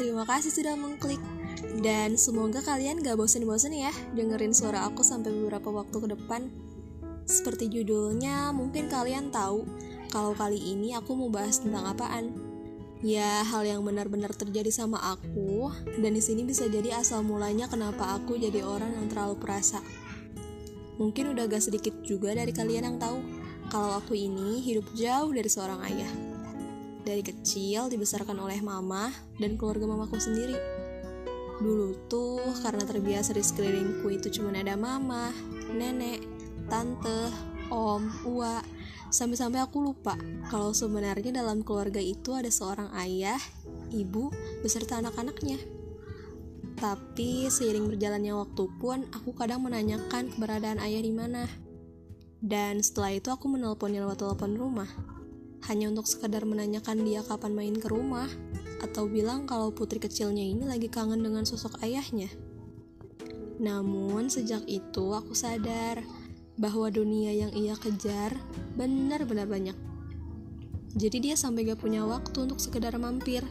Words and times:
Terima 0.00 0.24
kasih 0.24 0.48
sudah 0.54 0.74
mengklik. 0.78 1.20
Dan 1.82 2.14
semoga 2.14 2.62
kalian 2.62 3.02
gak 3.02 3.18
bosen-bosen 3.18 3.74
ya 3.74 3.90
dengerin 4.14 4.54
suara 4.54 4.86
aku 4.86 5.02
sampai 5.02 5.30
beberapa 5.34 5.70
waktu 5.70 5.96
ke 5.98 6.08
depan. 6.14 6.48
Seperti 7.28 7.68
judulnya, 7.68 8.54
mungkin 8.56 8.88
kalian 8.88 9.28
tahu 9.28 9.68
kalau 10.08 10.32
kali 10.32 10.56
ini 10.56 10.96
aku 10.96 11.12
mau 11.12 11.28
bahas 11.28 11.60
tentang 11.60 11.84
apaan. 11.92 12.32
Ya, 12.98 13.46
hal 13.46 13.62
yang 13.62 13.86
benar-benar 13.86 14.34
terjadi 14.34 14.74
sama 14.74 14.98
aku, 14.98 15.70
dan 16.02 16.18
di 16.18 16.22
sini 16.24 16.42
bisa 16.42 16.66
jadi 16.66 16.98
asal 16.98 17.22
mulanya 17.22 17.70
kenapa 17.70 18.18
aku 18.18 18.34
jadi 18.34 18.66
orang 18.66 18.90
yang 18.90 19.06
terlalu 19.06 19.38
perasa. 19.38 19.78
Mungkin 20.98 21.30
udah 21.30 21.46
gak 21.46 21.62
sedikit 21.62 21.94
juga 22.02 22.34
dari 22.34 22.50
kalian 22.50 22.90
yang 22.90 22.98
tahu 22.98 23.22
kalau 23.70 24.02
aku 24.02 24.18
ini 24.18 24.58
hidup 24.64 24.88
jauh 24.98 25.30
dari 25.30 25.46
seorang 25.46 25.78
ayah. 25.86 26.27
Dari 27.08 27.24
kecil 27.24 27.88
dibesarkan 27.88 28.36
oleh 28.36 28.60
mama 28.60 29.08
dan 29.40 29.56
keluarga 29.56 29.88
mamaku 29.88 30.20
sendiri. 30.20 30.60
Dulu 31.56 32.04
tuh 32.04 32.52
karena 32.60 32.84
terbiasa 32.84 33.32
di 33.32 33.40
sekelilingku 33.40 34.12
itu 34.12 34.28
cuma 34.28 34.52
ada 34.52 34.76
mama, 34.76 35.32
nenek, 35.72 36.20
tante, 36.68 37.32
om, 37.72 38.04
uwa, 38.28 38.60
sampai-sampai 39.08 39.56
aku 39.64 39.80
lupa 39.80 40.20
kalau 40.52 40.76
sebenarnya 40.76 41.40
dalam 41.40 41.64
keluarga 41.64 41.96
itu 41.96 42.36
ada 42.36 42.52
seorang 42.52 42.92
ayah, 43.00 43.40
ibu, 43.88 44.28
beserta 44.60 45.00
anak-anaknya. 45.00 45.56
Tapi 46.76 47.48
seiring 47.48 47.88
berjalannya 47.88 48.36
waktu 48.36 48.64
pun 48.76 49.08
aku 49.16 49.32
kadang 49.32 49.64
menanyakan 49.64 50.28
keberadaan 50.36 50.76
ayah 50.84 51.00
di 51.00 51.12
mana. 51.16 51.48
Dan 52.38 52.84
setelah 52.84 53.16
itu 53.16 53.32
aku 53.32 53.48
menelponnya 53.48 54.04
lewat 54.04 54.20
telepon 54.20 54.54
rumah. 54.60 55.17
Hanya 55.66 55.90
untuk 55.90 56.06
sekadar 56.06 56.46
menanyakan 56.46 57.02
dia 57.02 57.26
kapan 57.26 57.52
main 57.56 57.74
ke 57.74 57.90
rumah 57.90 58.30
atau 58.78 59.10
bilang 59.10 59.48
kalau 59.48 59.74
putri 59.74 59.98
kecilnya 59.98 60.46
ini 60.46 60.62
lagi 60.62 60.86
kangen 60.86 61.18
dengan 61.18 61.42
sosok 61.42 61.82
ayahnya. 61.82 62.30
Namun 63.58 64.30
sejak 64.30 64.62
itu 64.70 65.10
aku 65.10 65.34
sadar 65.34 66.06
bahwa 66.58 66.90
dunia 66.90 67.34
yang 67.34 67.50
ia 67.54 67.74
kejar 67.74 68.34
benar-benar 68.78 69.46
banyak. 69.46 69.74
Jadi 70.98 71.30
dia 71.30 71.36
sampai 71.38 71.68
gak 71.68 71.82
punya 71.82 72.02
waktu 72.02 72.48
untuk 72.48 72.58
sekedar 72.58 72.94
mampir. 72.98 73.46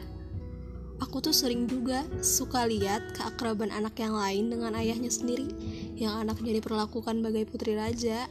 Aku 0.98 1.22
tuh 1.22 1.30
sering 1.30 1.70
juga 1.70 2.02
suka 2.20 2.66
lihat 2.66 3.14
keakraban 3.14 3.70
anak 3.70 3.96
yang 4.02 4.18
lain 4.18 4.50
dengan 4.50 4.74
ayahnya 4.74 5.08
sendiri, 5.08 5.46
yang 5.94 6.18
anaknya 6.18 6.58
diperlakukan 6.58 7.22
bagai 7.22 7.46
putri 7.46 7.78
raja. 7.78 8.26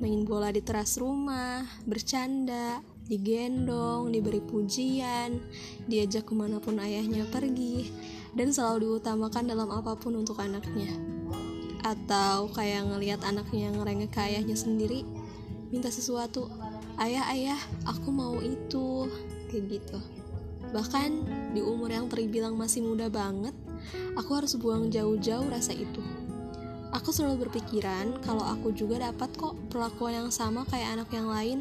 Main 0.00 0.24
bola 0.24 0.48
di 0.48 0.64
teras 0.64 0.96
rumah, 0.96 1.60
bercanda, 1.84 2.80
digendong, 3.04 4.08
diberi 4.08 4.40
pujian, 4.40 5.36
diajak 5.84 6.24
ke 6.24 6.32
mana 6.32 6.56
pun 6.56 6.80
ayahnya 6.80 7.28
pergi, 7.28 7.92
dan 8.32 8.48
selalu 8.48 8.96
diutamakan 8.96 9.44
dalam 9.52 9.68
apa 9.68 9.92
pun 10.00 10.16
untuk 10.16 10.40
anaknya. 10.40 10.88
Atau 11.84 12.48
kayak 12.56 12.88
ngelihat 12.88 13.20
anaknya 13.28 13.76
ngerengek 13.76 14.08
ke 14.08 14.20
ayahnya 14.24 14.56
sendiri 14.56 15.04
minta 15.68 15.92
sesuatu 15.92 16.50
ayah 16.96 17.28
ayah 17.36 17.60
aku 17.84 18.08
mau 18.08 18.40
itu 18.40 19.04
kayak 19.52 19.78
gitu. 19.78 20.00
Bahkan 20.72 21.10
di 21.52 21.60
umur 21.60 21.92
yang 21.92 22.08
terbilang 22.08 22.56
masih 22.56 22.88
muda 22.88 23.12
banget 23.12 23.52
aku 24.16 24.32
harus 24.32 24.56
buang 24.56 24.88
jauh-jauh 24.88 25.44
rasa 25.52 25.76
itu 25.76 26.00
aku 26.90 27.14
selalu 27.14 27.46
berpikiran 27.48 28.18
kalau 28.22 28.42
aku 28.42 28.74
juga 28.74 29.10
dapat 29.10 29.30
kok 29.38 29.54
perlakuan 29.70 30.26
yang 30.26 30.30
sama 30.34 30.66
kayak 30.66 30.98
anak 30.98 31.08
yang 31.14 31.30
lain 31.30 31.58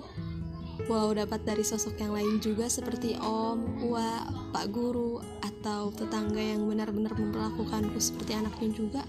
walau 0.88 1.11
dapat 1.11 1.44
dari 1.44 1.61
sosok 1.66 1.99
yang 1.99 2.16
lain 2.16 2.39
juga 2.39 2.71
seperti 2.71 3.19
om, 3.19 3.59
uwa, 3.83 4.25
pak 4.55 4.71
guru, 4.71 5.19
atau 5.44 5.91
tetangga 5.91 6.39
yang 6.39 6.63
benar-benar 6.66 7.11
memperlakukanku 7.19 7.99
seperti 7.99 8.39
anaknya 8.39 8.70
juga. 8.71 9.02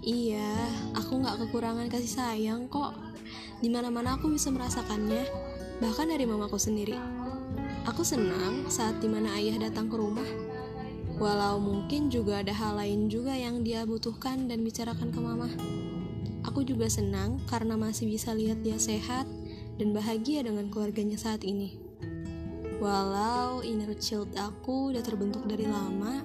Iya, 0.00 0.70
aku 0.94 1.20
gak 1.20 1.42
kekurangan 1.42 1.90
kasih 1.90 2.22
sayang 2.22 2.70
kok. 2.70 2.94
Di 3.60 3.68
mana-mana 3.68 4.16
aku 4.16 4.30
bisa 4.30 4.48
merasakannya, 4.48 5.26
bahkan 5.82 6.08
dari 6.08 6.24
mamaku 6.24 6.56
sendiri. 6.56 6.96
Aku 7.90 8.06
senang 8.06 8.70
saat 8.70 9.02
di 9.02 9.08
mana 9.10 9.36
ayah 9.36 9.58
datang 9.58 9.90
ke 9.90 9.96
rumah. 9.98 10.24
Walau 11.20 11.60
mungkin 11.60 12.08
juga 12.08 12.40
ada 12.40 12.56
hal 12.56 12.80
lain 12.80 13.12
juga 13.12 13.36
yang 13.36 13.60
dia 13.60 13.84
butuhkan 13.84 14.48
dan 14.48 14.64
bicarakan 14.64 15.12
ke 15.12 15.20
mama. 15.20 15.52
Aku 16.48 16.64
juga 16.64 16.88
senang 16.88 17.36
karena 17.44 17.76
masih 17.76 18.08
bisa 18.08 18.32
lihat 18.32 18.64
dia 18.64 18.80
sehat 18.80 19.28
dan 19.76 19.92
bahagia 19.92 20.40
dengan 20.40 20.72
keluarganya 20.72 21.20
saat 21.20 21.44
ini. 21.44 21.76
Walau 22.80 23.60
inner 23.60 23.92
child 24.00 24.32
aku 24.32 24.96
udah 24.96 25.04
terbentuk 25.04 25.44
dari 25.44 25.68
lama, 25.68 26.24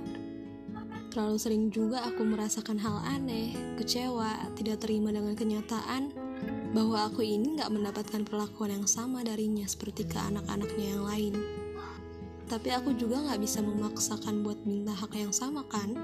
Terlalu 1.16 1.40
sering 1.40 1.72
juga 1.72 2.04
aku 2.04 2.28
merasakan 2.28 2.76
hal 2.76 3.00
aneh, 3.08 3.56
kecewa, 3.80 4.52
tidak 4.52 4.84
terima 4.84 5.16
dengan 5.16 5.32
kenyataan 5.32 6.12
bahwa 6.76 7.08
aku 7.08 7.24
ini 7.24 7.56
gak 7.56 7.72
mendapatkan 7.72 8.28
perlakuan 8.28 8.76
yang 8.76 8.84
sama 8.84 9.24
darinya 9.24 9.64
seperti 9.64 10.04
ke 10.04 10.20
anak-anaknya 10.20 11.00
yang 11.00 11.08
lain. 11.08 11.34
Tapi 12.46 12.70
aku 12.70 12.94
juga 12.94 13.26
gak 13.26 13.42
bisa 13.42 13.60
memaksakan 13.66 14.46
buat 14.46 14.62
minta 14.70 14.94
hak 14.94 15.18
yang 15.18 15.34
sama 15.34 15.66
kan, 15.66 15.98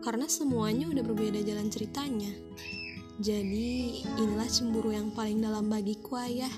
karena 0.00 0.24
semuanya 0.28 0.88
udah 0.88 1.04
berbeda 1.04 1.44
jalan 1.44 1.68
ceritanya. 1.68 2.32
Jadi 3.20 4.02
inilah 4.18 4.48
cemburu 4.50 4.90
yang 4.90 5.12
paling 5.14 5.38
dalam 5.44 5.70
bagiku 5.70 6.18
ayah. 6.18 6.50